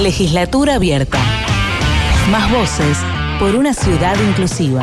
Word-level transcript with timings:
Legislatura 0.00 0.76
abierta. 0.76 1.18
Más 2.30 2.50
voces 2.50 2.96
por 3.38 3.54
una 3.54 3.74
ciudad 3.74 4.16
inclusiva. 4.28 4.82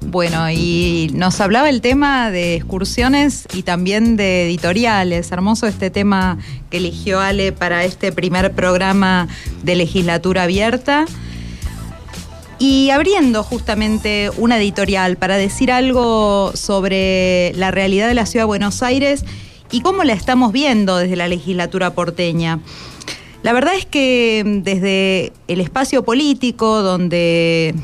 Bueno, 0.00 0.50
y 0.50 1.10
nos 1.12 1.38
hablaba 1.42 1.68
el 1.68 1.82
tema 1.82 2.30
de 2.30 2.54
excursiones 2.54 3.46
y 3.52 3.62
también 3.62 4.16
de 4.16 4.46
editoriales. 4.46 5.30
Hermoso 5.30 5.66
este 5.66 5.90
tema 5.90 6.38
que 6.70 6.78
eligió 6.78 7.20
Ale 7.20 7.52
para 7.52 7.84
este 7.84 8.12
primer 8.12 8.52
programa 8.52 9.28
de 9.62 9.76
legislatura 9.76 10.44
abierta. 10.44 11.04
Y 12.58 12.90
abriendo 12.90 13.42
justamente 13.42 14.30
una 14.38 14.58
editorial 14.58 15.16
para 15.16 15.36
decir 15.36 15.70
algo 15.70 16.52
sobre 16.54 17.52
la 17.54 17.70
realidad 17.70 18.08
de 18.08 18.14
la 18.14 18.24
ciudad 18.24 18.44
de 18.44 18.48
Buenos 18.48 18.82
Aires 18.82 19.24
y 19.70 19.82
cómo 19.82 20.04
la 20.04 20.14
estamos 20.14 20.52
viendo 20.52 20.96
desde 20.96 21.16
la 21.16 21.28
legislatura 21.28 21.92
porteña. 21.94 22.60
La 23.42 23.52
verdad 23.52 23.74
es 23.74 23.84
que 23.84 24.42
desde 24.62 25.32
el 25.48 25.60
espacio 25.60 26.02
político 26.04 26.82
donde 26.82 27.74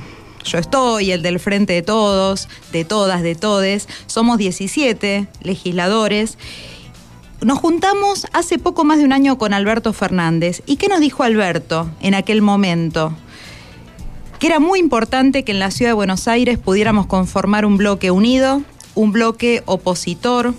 yo 0.44 0.58
estoy, 0.58 1.12
el 1.12 1.22
del 1.22 1.38
Frente 1.38 1.74
de 1.74 1.82
Todos, 1.82 2.48
de 2.72 2.84
todas, 2.84 3.22
de 3.22 3.34
todes, 3.34 3.88
somos 4.06 4.38
17 4.38 5.28
legisladores. 5.42 6.38
Nos 7.42 7.58
juntamos 7.58 8.26
hace 8.32 8.58
poco 8.58 8.84
más 8.84 8.98
de 8.98 9.04
un 9.04 9.12
año 9.12 9.38
con 9.38 9.52
Alberto 9.52 9.92
Fernández. 9.92 10.62
¿Y 10.66 10.76
qué 10.76 10.88
nos 10.88 11.00
dijo 11.00 11.22
Alberto 11.22 11.90
en 12.00 12.14
aquel 12.14 12.42
momento? 12.42 13.12
Que 14.42 14.48
era 14.48 14.58
muy 14.58 14.80
importante 14.80 15.44
que 15.44 15.52
en 15.52 15.60
la 15.60 15.70
ciudad 15.70 15.90
de 15.90 15.94
Buenos 15.94 16.26
Aires 16.26 16.58
pudiéramos 16.58 17.06
conformar 17.06 17.64
un 17.64 17.76
bloque 17.76 18.10
unido, 18.10 18.62
un 18.96 19.12
bloque 19.12 19.62
opositor, 19.66 20.52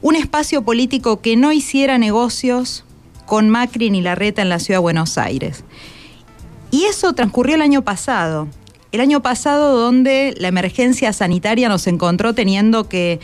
un 0.00 0.14
espacio 0.14 0.62
político 0.62 1.20
que 1.20 1.34
no 1.34 1.50
hiciera 1.50 1.98
negocios 1.98 2.84
con 3.26 3.50
Macri 3.50 3.90
ni 3.90 4.00
Larreta 4.00 4.42
en 4.42 4.48
la 4.48 4.60
ciudad 4.60 4.78
de 4.78 4.82
Buenos 4.82 5.18
Aires. 5.18 5.64
Y 6.70 6.84
eso 6.84 7.14
transcurrió 7.14 7.56
el 7.56 7.62
año 7.62 7.82
pasado 7.82 8.46
el 8.92 9.00
año 9.00 9.22
pasado 9.22 9.76
donde 9.76 10.32
la 10.38 10.46
emergencia 10.46 11.12
sanitaria 11.12 11.68
nos 11.68 11.88
encontró 11.88 12.32
teniendo 12.32 12.88
que 12.88 13.18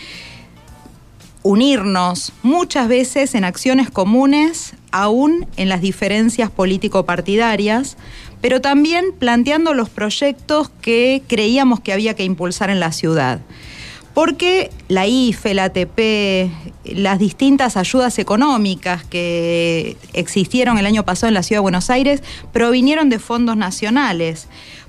unirnos 1.44 2.32
muchas 2.42 2.88
veces 2.88 3.36
en 3.36 3.44
acciones 3.44 3.88
comunes, 3.88 4.74
aún 4.90 5.46
en 5.56 5.68
las 5.68 5.80
diferencias 5.80 6.50
político-partidarias, 6.50 7.96
pero 8.44 8.60
también 8.60 9.06
planteando 9.18 9.72
los 9.72 9.88
proyectos 9.88 10.68
que 10.82 11.22
creíamos 11.26 11.80
que 11.80 11.94
había 11.94 12.12
que 12.12 12.24
impulsar 12.24 12.68
en 12.68 12.78
la 12.78 12.92
ciudad. 12.92 13.40
Porque 14.12 14.70
la 14.88 15.06
IFE, 15.06 15.54
la 15.54 15.64
ATP, 15.64 16.50
las 16.84 17.18
distintas 17.18 17.78
ayudas 17.78 18.18
económicas 18.18 19.02
que 19.02 19.96
existieron 20.12 20.76
el 20.76 20.84
año 20.84 21.06
pasado 21.06 21.28
en 21.28 21.34
la 21.34 21.42
Ciudad 21.42 21.60
de 21.60 21.62
Buenos 21.62 21.88
Aires 21.88 22.22
provinieron 22.52 23.08
de 23.08 23.18
fondos 23.18 23.56
nacionales 23.56 24.46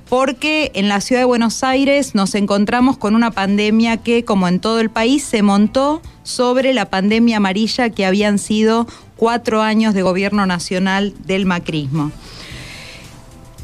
porque 0.10 0.72
en 0.76 0.90
la 0.90 1.00
ciudad 1.00 1.22
de 1.22 1.26
Buenos 1.26 1.64
Aires 1.64 2.14
nos 2.14 2.36
encontramos 2.36 2.98
con 2.98 3.16
una 3.16 3.32
pandemia 3.32 3.96
que, 3.96 4.26
como 4.26 4.50
en 4.50 4.60
todo 4.60 4.82
el 4.82 4.90
país, 4.90 5.24
se 5.24 5.44
montó 5.44 6.02
sobre 6.24 6.74
la 6.74 6.90
pandemia 6.90 7.38
amarilla 7.38 7.90
que 7.90 8.06
habían 8.06 8.38
sido 8.38 8.86
cuatro 9.16 9.62
años 9.62 9.94
de 9.94 10.02
gobierno 10.02 10.46
nacional 10.46 11.14
del 11.26 11.46
macrismo. 11.46 12.12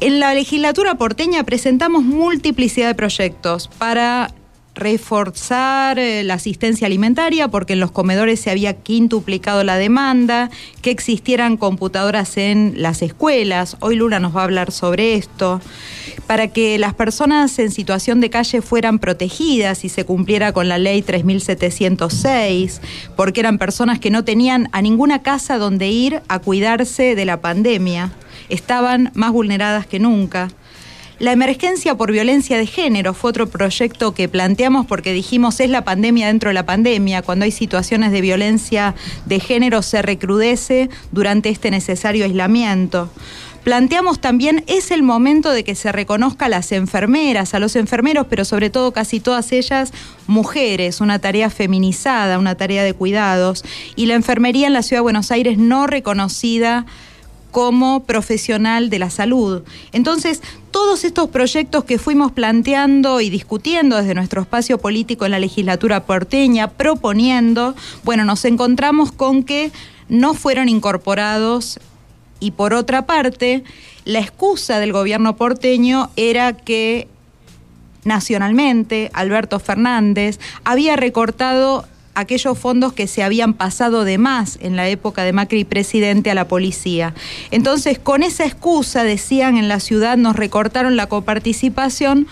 En 0.02 0.18
la 0.18 0.34
legislatura 0.34 0.96
porteña 0.96 1.44
presentamos 1.44 2.02
multiplicidad 2.02 2.88
de 2.88 2.96
proyectos 2.96 3.68
para 3.78 4.34
reforzar 4.74 6.00
eh, 6.00 6.24
la 6.24 6.34
asistencia 6.34 6.88
alimentaria 6.88 7.46
porque 7.46 7.74
en 7.74 7.78
los 7.78 7.92
comedores 7.92 8.40
se 8.40 8.50
había 8.50 8.74
quintuplicado 8.74 9.62
la 9.62 9.76
demanda, 9.76 10.50
que 10.80 10.90
existieran 10.90 11.56
computadoras 11.56 12.36
en 12.36 12.74
las 12.78 13.00
escuelas, 13.00 13.76
hoy 13.78 13.94
Lula 13.94 14.18
nos 14.18 14.34
va 14.34 14.40
a 14.40 14.44
hablar 14.44 14.72
sobre 14.72 15.14
esto, 15.14 15.60
para 16.26 16.48
que 16.48 16.80
las 16.80 16.94
personas 16.94 17.56
en 17.60 17.70
situación 17.70 18.20
de 18.20 18.28
calle 18.28 18.60
fueran 18.60 18.98
protegidas 18.98 19.84
y 19.84 19.88
se 19.88 20.04
cumpliera 20.04 20.52
con 20.52 20.68
la 20.68 20.78
ley 20.78 21.02
3706, 21.02 22.80
porque 23.14 23.38
eran 23.38 23.56
personas 23.56 24.00
que 24.00 24.10
no 24.10 24.24
tenían 24.24 24.68
a 24.72 24.82
ninguna 24.82 25.22
casa 25.22 25.58
donde 25.58 25.90
ir 25.90 26.22
a 26.26 26.40
cuidarse 26.40 27.14
de 27.14 27.24
la 27.24 27.40
pandemia, 27.40 28.10
estaban 28.52 29.10
más 29.14 29.32
vulneradas 29.32 29.86
que 29.86 29.98
nunca. 29.98 30.48
La 31.18 31.30
emergencia 31.30 31.94
por 31.94 32.10
violencia 32.10 32.58
de 32.58 32.66
género 32.66 33.14
fue 33.14 33.30
otro 33.30 33.48
proyecto 33.48 34.12
que 34.12 34.28
planteamos 34.28 34.86
porque 34.86 35.12
dijimos 35.12 35.60
es 35.60 35.70
la 35.70 35.84
pandemia 35.84 36.26
dentro 36.26 36.50
de 36.50 36.54
la 36.54 36.66
pandemia. 36.66 37.22
Cuando 37.22 37.44
hay 37.44 37.52
situaciones 37.52 38.10
de 38.10 38.20
violencia 38.20 38.96
de 39.26 39.38
género 39.38 39.82
se 39.82 40.02
recrudece 40.02 40.90
durante 41.12 41.48
este 41.48 41.70
necesario 41.70 42.24
aislamiento. 42.24 43.08
Planteamos 43.62 44.20
también, 44.20 44.64
es 44.66 44.90
el 44.90 45.04
momento 45.04 45.52
de 45.52 45.62
que 45.62 45.76
se 45.76 45.92
reconozca 45.92 46.46
a 46.46 46.48
las 46.48 46.72
enfermeras, 46.72 47.54
a 47.54 47.60
los 47.60 47.76
enfermeros, 47.76 48.26
pero 48.28 48.44
sobre 48.44 48.70
todo 48.70 48.90
casi 48.92 49.20
todas 49.20 49.52
ellas 49.52 49.92
mujeres, 50.26 51.00
una 51.00 51.20
tarea 51.20 51.48
feminizada, 51.48 52.40
una 52.40 52.56
tarea 52.56 52.82
de 52.82 52.94
cuidados, 52.94 53.64
y 53.94 54.06
la 54.06 54.14
enfermería 54.14 54.66
en 54.66 54.72
la 54.72 54.82
Ciudad 54.82 54.98
de 54.98 55.02
Buenos 55.02 55.30
Aires 55.30 55.58
no 55.58 55.86
reconocida 55.86 56.86
como 57.52 58.02
profesional 58.02 58.90
de 58.90 58.98
la 58.98 59.10
salud. 59.10 59.62
Entonces, 59.92 60.42
todos 60.72 61.04
estos 61.04 61.28
proyectos 61.28 61.84
que 61.84 61.98
fuimos 61.98 62.32
planteando 62.32 63.20
y 63.20 63.30
discutiendo 63.30 63.96
desde 63.96 64.14
nuestro 64.14 64.40
espacio 64.40 64.78
político 64.78 65.24
en 65.24 65.30
la 65.30 65.38
legislatura 65.38 66.04
porteña, 66.04 66.68
proponiendo, 66.68 67.76
bueno, 68.02 68.24
nos 68.24 68.44
encontramos 68.44 69.12
con 69.12 69.44
que 69.44 69.70
no 70.08 70.34
fueron 70.34 70.68
incorporados 70.68 71.78
y 72.42 72.50
por 72.50 72.74
otra 72.74 73.06
parte, 73.06 73.62
la 74.04 74.18
excusa 74.18 74.80
del 74.80 74.92
gobierno 74.92 75.36
porteño 75.36 76.10
era 76.16 76.54
que 76.54 77.06
nacionalmente 78.02 79.12
Alberto 79.14 79.60
Fernández 79.60 80.40
había 80.64 80.96
recortado 80.96 81.86
aquellos 82.14 82.58
fondos 82.58 82.92
que 82.92 83.06
se 83.06 83.22
habían 83.22 83.54
pasado 83.54 84.04
de 84.04 84.18
más 84.18 84.58
en 84.60 84.76
la 84.76 84.88
época 84.88 85.24
de 85.24 85.32
Macri 85.32 85.64
presidente 85.64 86.30
a 86.30 86.34
la 86.34 86.48
policía. 86.48 87.14
Entonces, 87.50 87.98
con 87.98 88.22
esa 88.22 88.44
excusa, 88.44 89.04
decían 89.04 89.56
en 89.56 89.68
la 89.68 89.80
ciudad, 89.80 90.16
nos 90.16 90.36
recortaron 90.36 90.96
la 90.96 91.06
coparticipación, 91.06 92.26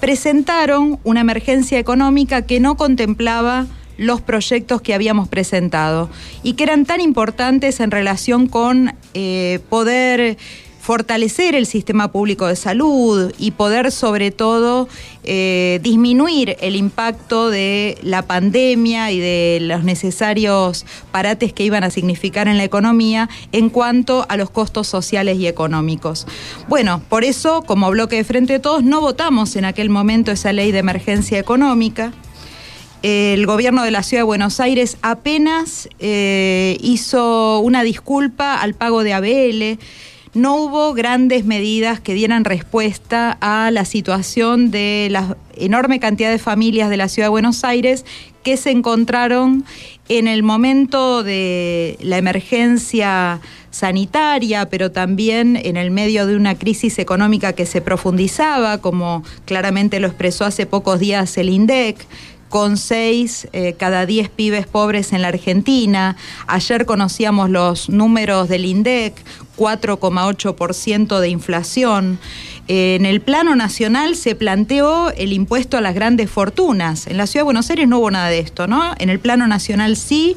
presentaron 0.00 0.98
una 1.04 1.20
emergencia 1.20 1.78
económica 1.78 2.42
que 2.42 2.60
no 2.60 2.76
contemplaba 2.76 3.66
los 3.98 4.22
proyectos 4.22 4.80
que 4.80 4.94
habíamos 4.94 5.28
presentado 5.28 6.08
y 6.42 6.54
que 6.54 6.64
eran 6.64 6.86
tan 6.86 7.02
importantes 7.02 7.80
en 7.80 7.90
relación 7.90 8.46
con 8.46 8.94
eh, 9.12 9.60
poder 9.68 10.38
fortalecer 10.80 11.54
el 11.54 11.66
sistema 11.66 12.10
público 12.10 12.46
de 12.46 12.56
salud 12.56 13.32
y 13.38 13.50
poder 13.50 13.92
sobre 13.92 14.30
todo 14.30 14.88
eh, 15.24 15.78
disminuir 15.82 16.56
el 16.60 16.74
impacto 16.74 17.50
de 17.50 17.98
la 18.02 18.22
pandemia 18.22 19.12
y 19.12 19.20
de 19.20 19.58
los 19.60 19.84
necesarios 19.84 20.86
parates 21.12 21.52
que 21.52 21.64
iban 21.64 21.84
a 21.84 21.90
significar 21.90 22.48
en 22.48 22.56
la 22.56 22.64
economía 22.64 23.28
en 23.52 23.68
cuanto 23.68 24.24
a 24.28 24.36
los 24.36 24.50
costos 24.50 24.88
sociales 24.88 25.38
y 25.38 25.46
económicos. 25.46 26.26
Bueno, 26.68 27.02
por 27.08 27.24
eso, 27.24 27.62
como 27.62 27.90
bloque 27.90 28.16
de 28.16 28.24
Frente 28.24 28.54
de 28.54 28.58
Todos, 28.58 28.82
no 28.82 29.00
votamos 29.00 29.56
en 29.56 29.66
aquel 29.66 29.90
momento 29.90 30.32
esa 30.32 30.52
ley 30.52 30.72
de 30.72 30.78
emergencia 30.78 31.38
económica 31.38 32.12
el 33.02 33.46
gobierno 33.46 33.82
de 33.82 33.90
la 33.90 34.02
ciudad 34.02 34.20
de 34.20 34.24
Buenos 34.24 34.60
Aires 34.60 34.98
apenas 35.00 35.88
eh, 36.00 36.76
hizo 36.82 37.60
una 37.60 37.82
disculpa 37.82 38.60
al 38.60 38.74
pago 38.74 39.02
de 39.02 39.14
ABL 39.14 39.78
no 40.34 40.56
hubo 40.56 40.94
grandes 40.94 41.44
medidas 41.44 42.00
que 42.00 42.14
dieran 42.14 42.44
respuesta 42.44 43.36
a 43.40 43.70
la 43.70 43.84
situación 43.84 44.70
de 44.70 45.08
la 45.10 45.36
enorme 45.56 45.98
cantidad 45.98 46.30
de 46.30 46.38
familias 46.38 46.88
de 46.88 46.96
la 46.96 47.08
ciudad 47.08 47.26
de 47.26 47.30
Buenos 47.30 47.64
Aires 47.64 48.04
que 48.44 48.56
se 48.56 48.70
encontraron 48.70 49.64
en 50.08 50.28
el 50.28 50.42
momento 50.42 51.22
de 51.22 51.98
la 52.00 52.18
emergencia 52.18 53.40
sanitaria, 53.70 54.68
pero 54.68 54.90
también 54.90 55.56
en 55.56 55.76
el 55.76 55.90
medio 55.90 56.26
de 56.26 56.36
una 56.36 56.56
crisis 56.56 56.98
económica 56.98 57.52
que 57.52 57.66
se 57.66 57.80
profundizaba, 57.80 58.78
como 58.78 59.22
claramente 59.44 60.00
lo 60.00 60.08
expresó 60.08 60.44
hace 60.44 60.66
pocos 60.66 61.00
días 61.00 61.36
el 61.38 61.50
INDEC, 61.50 62.06
con 62.50 62.76
seis 62.76 63.48
eh, 63.52 63.74
cada 63.78 64.04
diez 64.04 64.28
pibes 64.28 64.66
pobres 64.66 65.14
en 65.14 65.22
la 65.22 65.28
Argentina. 65.28 66.16
Ayer 66.46 66.84
conocíamos 66.84 67.48
los 67.48 67.88
números 67.88 68.48
del 68.48 68.66
INDEC, 68.66 69.14
4,8% 69.56 71.20
de 71.20 71.28
inflación. 71.28 72.18
en 72.68 73.06
el 73.06 73.20
plano 73.20 73.56
nacional 73.56 74.16
se 74.16 74.34
planteó 74.34 75.10
el 75.10 75.32
impuesto 75.32 75.78
a 75.78 75.80
las 75.80 75.94
grandes 75.94 76.28
fortunas. 76.30 77.06
En 77.06 77.16
la 77.16 77.26
Ciudad 77.26 77.42
de 77.42 77.44
Buenos 77.44 77.70
Aires 77.70 77.88
no 77.88 78.00
hubo 78.00 78.10
nada 78.10 78.28
de 78.28 78.40
esto, 78.40 78.66
¿no? 78.66 78.94
En 78.98 79.10
el 79.10 79.20
plano 79.20 79.46
nacional 79.46 79.96
sí. 79.96 80.36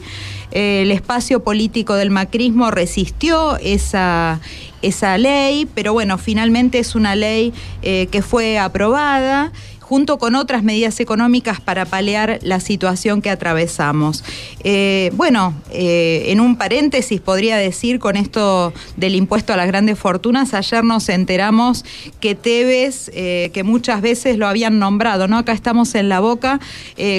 el 0.52 0.92
espacio 0.92 1.44
político 1.44 1.96
del 1.96 2.12
macrismo 2.12 2.70
resistió 2.70 3.58
esa, 3.58 4.40
esa 4.84 5.18
ley, 5.18 5.68
pero 5.74 5.94
bueno, 5.94 6.18
finalmente 6.20 6.78
es 6.78 6.94
una 6.94 7.16
ley 7.16 7.54
eh, 7.82 8.08
que 8.12 8.22
fue 8.22 8.60
aprobada 8.60 9.52
junto 9.84 10.18
con 10.18 10.36
otras 10.36 10.64
medidas 10.64 11.00
económicas 11.02 11.60
para 11.60 11.86
paliar 11.86 12.40
la 12.42 12.62
situación 12.62 13.22
que 13.22 13.30
atravesamos. 13.30 14.24
Eh, 14.64 15.12
bueno, 15.14 15.54
eh, 15.72 16.24
en 16.28 16.40
un 16.40 16.56
paréntesis 16.56 17.20
podría 17.20 17.58
decir 17.58 18.00
con 18.00 18.16
esto 18.16 18.74
del 18.96 19.14
impuesto 19.14 19.52
a 19.52 19.58
las 19.58 19.68
grandes 19.68 20.00
fortunas, 20.00 20.54
ayer 20.54 20.86
nos 20.86 21.10
enteramos 21.10 21.84
que 22.22 22.34
Tevez, 22.34 23.12
eh, 23.14 23.52
que 23.54 23.64
muchas 23.64 24.02
veces 24.02 24.38
lo 24.38 24.48
habían 24.48 24.80
nombrado, 24.80 25.28
¿no? 25.28 25.38
Acá 25.38 25.52
estamos 25.52 25.96
en 25.96 26.08
la 26.08 26.22
boca 26.22 26.60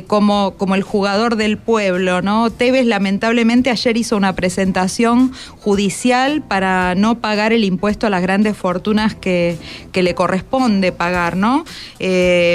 como, 0.07 0.55
como 0.57 0.75
el 0.75 0.83
jugador 0.83 1.37
del 1.37 1.59
pueblo, 1.59 2.23
¿no? 2.23 2.51
Tevez 2.51 2.87
lamentablemente 2.87 3.69
ayer 3.71 3.97
hizo 3.99 4.17
una 4.17 4.35
presentación 4.35 5.33
judicial 5.61 6.43
para 6.43 6.95
no 6.95 7.21
pagar 7.21 7.53
el 7.53 7.65
impuesto 7.65 8.07
a 8.07 8.11
las 8.11 8.23
grandes 8.23 8.57
fortunas 8.57 9.15
que, 9.15 9.59
que 9.93 10.03
le 10.03 10.15
corresponde 10.15 10.93
pagar, 10.93 11.37
¿no? 11.37 11.65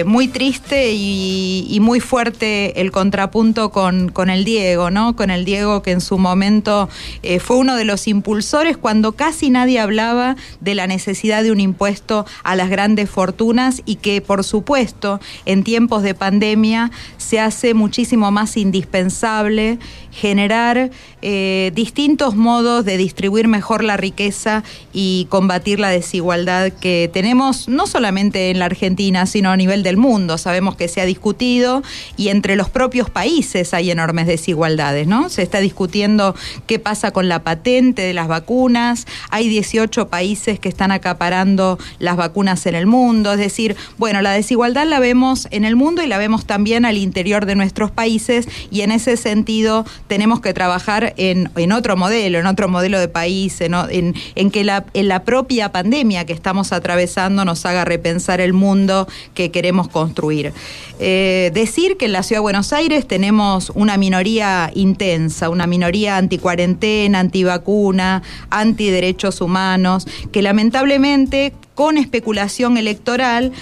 Muy 0.06 0.28
triste 0.28 0.94
y, 0.94 1.78
muy 1.82 2.02
fuerte 2.02 2.82
el 2.82 2.92
contrapunto 2.92 3.72
con, 3.72 4.30
el 4.30 4.44
Diego, 4.44 4.92
¿no? 4.92 5.16
Con 5.16 5.30
el 5.32 5.46
Diego 5.46 5.82
que 5.82 5.92
en 5.92 6.02
su 6.02 6.18
momento 6.18 6.90
eh, 7.24 7.40
fue 7.40 7.58
uno 7.58 7.76
de 7.76 7.86
los 7.86 8.08
impulsores 8.08 8.78
cuando 8.78 9.14
casi 9.14 9.50
nadie 9.50 9.80
hablaba 9.80 10.36
de 10.60 10.76
la 10.76 10.88
necesidad 10.88 11.42
de 11.42 11.52
un 11.52 11.60
impuesto 11.60 12.26
a 12.44 12.56
las 12.56 12.70
grandes 12.70 13.10
fortunas 13.10 13.82
y 13.86 13.96
que 13.96 14.22
por 14.22 14.44
supuesto 14.44 15.20
en 15.46 15.64
tiempos 15.64 16.04
de 16.04 16.14
pandemia 16.14 16.92
se 17.18 17.40
hace 17.40 17.74
muchísimo 17.74 18.30
más 18.32 18.58
indispensable 18.58 19.80
generar 20.12 20.92
eh, 21.22 21.72
distintos 21.76 22.36
modos 22.36 22.86
de 22.86 22.98
distribuir 22.98 23.48
mejor 23.48 23.84
la 23.84 23.98
riqueza 23.98 24.64
y 24.94 25.28
combatir 25.30 25.80
la 25.80 25.90
desigualdad 25.90 26.72
que 26.72 27.10
tenemos 27.12 27.68
no 27.68 27.88
solamente 27.88 28.50
en 28.50 28.60
la 28.60 28.66
Argentina, 28.66 29.26
sino 29.26 29.50
a 29.50 29.58
nivel 29.58 29.84
del 29.90 29.98
mundo. 29.98 30.38
Sabemos 30.38 30.76
que 30.76 30.88
se 30.88 31.02
ha 31.02 31.06
discutido 31.06 31.84
y 32.16 32.30
entre 32.30 32.56
los 32.56 32.70
propios 32.70 33.10
países 33.10 33.74
hay 33.74 33.92
enormes 33.92 34.28
desigualdades, 34.28 35.08
¿no? 35.08 35.30
Se 35.30 35.42
está 35.42 35.60
discutiendo 35.60 36.36
qué 36.68 36.80
pasa 36.80 37.12
con 37.12 37.28
la 37.28 37.44
patente 37.44 38.04
de 38.04 38.14
las 38.14 38.28
vacunas, 38.28 39.08
hay 39.32 39.50
18 39.50 40.08
países 40.08 40.60
que 40.60 40.70
están 40.70 40.92
acaparando 40.92 41.78
las 41.98 42.16
vacunas 42.16 42.66
en 42.66 42.76
el 42.76 42.86
mundo, 42.86 43.34
es 43.34 43.40
decir, 43.40 43.76
bueno, 43.98 44.22
la 44.22 44.32
desigualdad 44.32 44.86
la 44.86 45.00
vemos 45.00 45.48
en 45.52 45.66
el 45.66 45.76
mundo 45.76 46.04
y 46.04 46.08
la 46.08 46.18
vemos 46.18 46.46
también 46.46 46.86
al 46.86 46.98
interior 46.98 47.46
de 47.46 47.56
nuestros 47.56 47.92
países 47.92 48.48
y 48.72 48.82
en 48.82 48.92
ese 48.92 49.18
sentido 49.18 49.86
tenemos 50.08 50.40
que 50.42 50.54
trabajar 50.54 51.14
en, 51.18 51.72
otro 51.72 51.98
modelo, 51.98 52.40
en 52.40 52.46
otro 52.46 52.68
modelo 52.68 53.00
de 53.00 53.08
país, 53.08 53.62
en, 53.62 54.52
que 54.52 54.64
la, 54.64 54.86
en 54.94 55.08
la 55.08 55.24
propia 55.24 55.72
pandemia 55.72 56.26
que 56.26 56.34
estamos 56.34 56.72
atravesando 56.72 57.46
nos 57.46 57.66
haga 57.66 57.86
repensar 57.86 58.42
el 58.42 58.54
mundo 58.54 59.08
que 59.34 59.52
queremos 59.52 59.79
construir. 59.88 60.54
Eh, 61.00 61.52
decir 61.54 61.98
que 61.98 62.06
en 62.06 62.14
la 62.14 62.24
Ciudad 62.24 62.40
de 62.40 62.44
Buenos 62.44 62.74
Aires 62.74 63.08
tenemos 63.08 63.72
una 63.76 63.98
minoría 63.98 64.72
intensa, 64.76 65.50
una 65.50 65.66
minoría 65.68 66.18
anticuarentena, 66.18 67.20
antivacuna, 67.20 68.22
antiderechos 68.50 69.42
humanos, 69.42 70.08
que 70.32 70.42
lamentablemente 70.42 71.54
con 71.76 71.98
especulación 71.98 72.78
electoral 72.78 73.54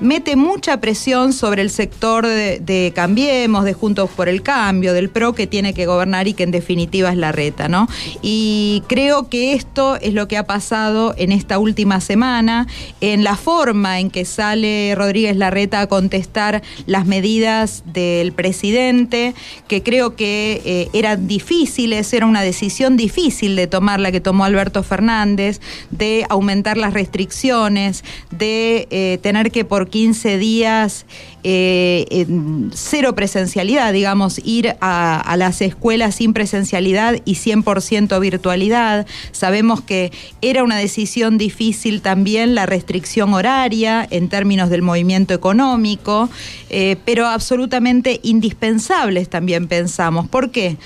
mete 0.00 0.36
mucha 0.36 0.80
presión 0.80 1.32
sobre 1.32 1.62
el 1.62 1.70
sector 1.70 2.26
de, 2.26 2.92
Cambiemos, 2.94 3.64
de 3.64 3.72
Juntos 3.72 4.10
por 4.10 4.28
el 4.28 4.42
Cambio, 4.42 4.92
del 4.92 5.10
PRO 5.10 5.34
que 5.34 5.46
tiene 5.46 5.74
que 5.74 5.86
gobernar 5.86 6.28
y 6.28 6.34
que 6.34 6.42
en 6.42 6.50
definitiva 6.50 7.10
es 7.10 7.16
la 7.16 7.32
reta, 7.32 7.68
¿no? 7.68 7.88
Y 8.22 8.82
creo 8.88 9.28
que 9.28 9.52
esto 9.52 9.96
es 9.96 10.14
lo 10.14 10.28
que 10.28 10.36
ha 10.36 10.44
pasado 10.44 11.14
en 11.16 11.32
esta 11.32 11.58
última 11.58 12.00
semana, 12.00 12.66
en 13.00 13.24
la 13.24 13.36
forma 13.36 14.00
en 14.00 14.10
que 14.10 14.24
sale 14.24 14.94
Rodríguez 14.96 15.36
Larreta 15.36 15.80
a 15.80 15.86
contestar 15.86 16.62
las 16.86 17.06
medidas 17.06 17.82
del 17.86 18.32
presidente, 18.32 19.34
que 19.68 19.82
creo 19.82 20.16
que 20.16 20.62
eh, 20.64 20.88
eran 20.92 21.26
difíciles, 21.26 22.12
era 22.12 22.26
una 22.26 22.42
decisión 22.42 22.96
difícil 22.96 23.56
de 23.56 23.66
tomar 23.66 24.00
la 24.00 24.12
que 24.12 24.20
tomó 24.20 24.44
Alberto 24.44 24.82
Fernández, 24.82 25.60
de 25.90 26.24
aumentar 26.28 26.76
las 26.76 26.94
restricciones, 26.94 28.04
de 28.30 28.88
eh, 28.90 29.18
tener 29.22 29.50
que 29.50 29.64
por 29.64 29.89
15 29.90 30.38
días, 30.38 31.06
eh, 31.42 32.26
cero 32.72 33.14
presencialidad, 33.14 33.92
digamos, 33.92 34.40
ir 34.44 34.76
a, 34.80 35.34
las 35.36 35.60
escuelas 35.62 36.16
sin 36.16 36.32
presencialidad 36.32 37.16
y 37.24 37.34
100% 37.34 38.20
virtualidad. 38.20 39.06
Sabemos 39.32 39.80
que 39.80 40.12
era 40.40 40.64
una 40.64 40.76
decisión 40.76 41.38
difícil 41.38 42.02
también 42.02 42.54
la 42.54 42.66
restricción 42.66 43.34
horaria 43.34 44.06
en 44.10 44.28
términos 44.28 44.70
del 44.70 44.82
movimiento 44.82 45.34
económico, 45.34 46.28
eh, 46.70 46.96
pero 47.04 47.26
absolutamente 47.26 48.20
indispensables 48.22 49.28
también 49.28 49.66
pensamos. 49.66 50.28
¿Por 50.28 50.50
qué? 50.50 50.76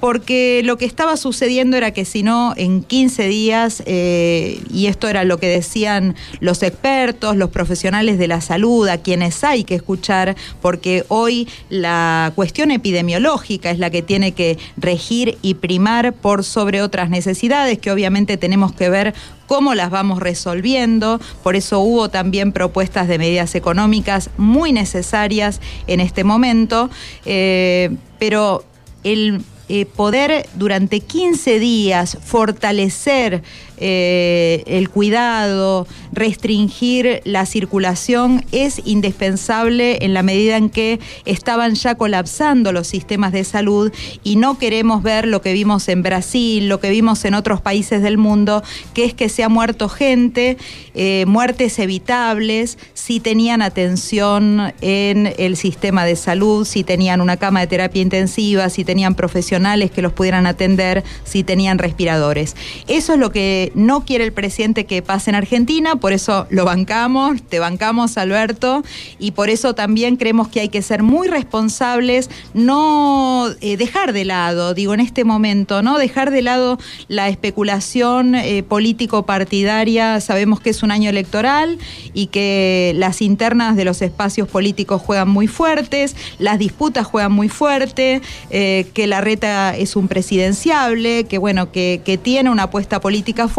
Porque 0.00 0.62
lo 0.64 0.78
que 0.78 0.84
estaba 0.84 1.16
sucediendo 1.16 1.76
era 1.76 1.92
que 1.92 2.04
si 2.04 2.22
no, 2.22 2.54
en 2.56 2.82
15 2.82 3.28
días, 3.28 3.82
eh, 3.86 4.60
y 4.72 4.86
esto 4.86 5.08
era 5.08 5.24
lo 5.24 5.38
que 5.38 5.48
decían 5.48 6.14
los 6.40 6.62
expertos, 6.62 7.36
los 7.36 7.50
profesionales 7.50 8.18
de 8.18 8.28
la 8.28 8.40
salud, 8.40 8.88
a 8.88 8.98
quienes 8.98 9.42
hay 9.44 9.64
que 9.64 9.74
escuchar, 9.74 10.36
porque 10.60 11.04
hoy 11.08 11.48
la 11.68 12.32
cuestión 12.34 12.70
epidemiológica 12.70 13.70
es 13.70 13.78
la 13.78 13.90
que 13.90 14.02
tiene 14.02 14.32
que 14.32 14.58
regir 14.76 15.38
y 15.42 15.54
primar 15.54 16.12
por 16.12 16.44
sobre 16.44 16.82
otras 16.82 17.10
necesidades 17.10 17.78
que 17.78 17.90
obviamente 17.90 18.36
tenemos 18.36 18.72
que 18.72 18.88
ver 18.90 19.14
cómo 19.46 19.74
las 19.74 19.90
vamos 19.90 20.20
resolviendo. 20.20 21.20
Por 21.42 21.56
eso 21.56 21.80
hubo 21.80 22.08
también 22.08 22.52
propuestas 22.52 23.08
de 23.08 23.18
medidas 23.18 23.54
económicas 23.54 24.30
muy 24.36 24.72
necesarias 24.72 25.60
en 25.86 26.00
este 26.00 26.22
momento. 26.22 26.90
Eh, 27.24 27.90
pero 28.18 28.64
el 29.04 29.42
eh, 29.68 29.86
poder 29.86 30.48
durante 30.54 31.00
15 31.00 31.58
días 31.58 32.18
fortalecer 32.24 33.42
eh, 33.80 34.62
el 34.66 34.88
cuidado, 34.88 35.86
restringir 36.12 37.20
la 37.24 37.46
circulación 37.46 38.44
es 38.52 38.80
indispensable 38.84 40.04
en 40.04 40.14
la 40.14 40.22
medida 40.22 40.56
en 40.56 40.70
que 40.70 41.00
estaban 41.24 41.74
ya 41.74 41.94
colapsando 41.94 42.72
los 42.72 42.86
sistemas 42.86 43.32
de 43.32 43.44
salud 43.44 43.92
y 44.24 44.36
no 44.36 44.58
queremos 44.58 45.02
ver 45.02 45.26
lo 45.26 45.42
que 45.42 45.52
vimos 45.52 45.88
en 45.88 46.02
Brasil, 46.02 46.68
lo 46.68 46.80
que 46.80 46.90
vimos 46.90 47.24
en 47.24 47.34
otros 47.34 47.60
países 47.60 48.02
del 48.02 48.18
mundo, 48.18 48.62
que 48.94 49.04
es 49.04 49.14
que 49.14 49.28
se 49.28 49.44
ha 49.44 49.48
muerto 49.48 49.88
gente, 49.88 50.56
eh, 50.94 51.24
muertes 51.26 51.78
evitables, 51.78 52.78
si 52.94 53.20
tenían 53.20 53.62
atención 53.62 54.72
en 54.80 55.32
el 55.38 55.56
sistema 55.56 56.04
de 56.04 56.16
salud, 56.16 56.66
si 56.66 56.84
tenían 56.84 57.20
una 57.20 57.36
cama 57.36 57.60
de 57.60 57.66
terapia 57.66 58.02
intensiva, 58.02 58.68
si 58.70 58.84
tenían 58.84 59.14
profesionales 59.14 59.90
que 59.90 60.02
los 60.02 60.12
pudieran 60.12 60.46
atender, 60.46 61.04
si 61.24 61.44
tenían 61.44 61.78
respiradores. 61.78 62.56
Eso 62.86 63.12
es 63.14 63.18
lo 63.18 63.30
no 63.74 64.04
quiere 64.04 64.24
el 64.24 64.32
presidente 64.32 64.84
que 64.84 65.02
pase 65.02 65.30
en 65.30 65.36
Argentina, 65.36 65.96
por 65.96 66.12
eso 66.12 66.46
lo 66.50 66.64
bancamos, 66.64 67.42
te 67.42 67.58
bancamos 67.58 68.16
Alberto, 68.18 68.82
y 69.18 69.32
por 69.32 69.50
eso 69.50 69.74
también 69.74 70.16
creemos 70.16 70.48
que 70.48 70.60
hay 70.60 70.68
que 70.68 70.82
ser 70.82 71.02
muy 71.02 71.28
responsables, 71.28 72.30
no 72.54 73.48
eh, 73.60 73.76
dejar 73.76 74.12
de 74.12 74.24
lado, 74.24 74.74
digo 74.74 74.94
en 74.94 75.00
este 75.00 75.24
momento, 75.24 75.82
no 75.82 75.98
dejar 75.98 76.30
de 76.30 76.42
lado 76.42 76.78
la 77.08 77.28
especulación 77.28 78.34
eh, 78.34 78.62
político-partidaria, 78.62 80.20
sabemos 80.20 80.60
que 80.60 80.70
es 80.70 80.82
un 80.82 80.90
año 80.90 81.10
electoral 81.10 81.78
y 82.14 82.26
que 82.26 82.92
las 82.96 83.22
internas 83.22 83.76
de 83.76 83.84
los 83.84 84.02
espacios 84.02 84.48
políticos 84.48 85.02
juegan 85.02 85.28
muy 85.28 85.46
fuertes, 85.46 86.16
las 86.38 86.58
disputas 86.58 87.06
juegan 87.06 87.32
muy 87.32 87.48
fuerte, 87.48 88.22
eh, 88.50 88.86
que 88.94 89.06
la 89.06 89.20
reta 89.20 89.76
es 89.76 89.96
un 89.96 90.08
presidenciable, 90.08 91.24
que 91.24 91.38
bueno, 91.38 91.72
que, 91.72 92.00
que 92.04 92.18
tiene 92.18 92.50
una 92.50 92.64
apuesta 92.64 93.00
política 93.00 93.48
fuerte, 93.48 93.57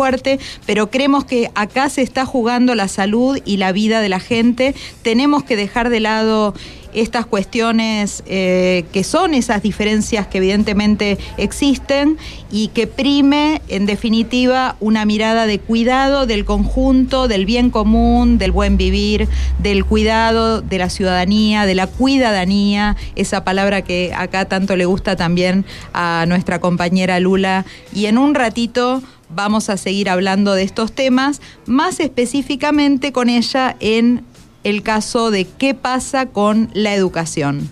pero 0.65 0.89
creemos 0.89 1.25
que 1.25 1.51
acá 1.56 1.89
se 1.89 2.01
está 2.01 2.25
jugando 2.25 2.74
la 2.75 2.88
salud 2.88 3.39
y 3.44 3.58
la 3.58 3.72
vida 3.72 4.01
de 4.01 4.10
la 4.10 4.20
gente. 4.20 4.74
Tenemos 5.01 5.44
que 5.44 5.56
dejar 5.56 5.89
de 5.89 6.00
lado 6.00 6.53
estas 6.94 7.25
cuestiones 7.25 8.24
eh, 8.25 8.86
que 8.91 9.03
son 9.03 9.34
esas 9.34 9.62
diferencias 9.62 10.27
que 10.27 10.39
evidentemente 10.39 11.18
existen 11.38 12.18
y 12.51 12.70
que 12.70 12.88
prime 12.88 13.62
en 13.68 13.86
definitiva 13.86 14.75
una 14.79 15.06
mirada 15.06 15.46
de 15.46 15.60
cuidado 15.60 16.25
del 16.25 16.46
conjunto, 16.46 17.27
del 17.27 17.46
bien 17.46 17.70
común, 17.70 18.38
del 18.38 18.51
buen 18.51 18.77
vivir, 18.77 19.27
del 19.60 19.86
cuidado 19.86 20.62
de 20.62 20.77
la 20.77 20.89
ciudadanía, 20.89 21.65
de 21.65 21.75
la 21.75 21.88
cuidadanía, 21.88 22.96
esa 23.15 23.44
palabra 23.44 23.84
que 23.84 24.12
acá 24.15 24.46
tanto 24.46 24.75
le 24.75 24.86
gusta 24.86 25.15
también 25.15 25.65
a 25.94 26.25
nuestra 26.27 26.60
compañera 26.60 27.20
Lula. 27.20 27.65
Y 27.94 28.08
en 28.08 28.18
un 28.18 28.34
ratito 28.34 29.03
vamos 29.29 29.69
a 29.69 29.77
seguir 29.77 30.09
hablando 30.09 30.53
de 30.53 30.63
estos 30.63 30.91
temas, 30.93 31.41
más 31.65 32.00
específicamente 32.00 33.12
con 33.12 33.29
ella 33.29 33.75
en 33.79 34.24
el 34.63 34.83
caso 34.83 35.31
de 35.31 35.45
qué 35.45 35.74
pasa 35.74 36.27
con 36.27 36.69
la 36.74 36.93
educación. 36.93 37.71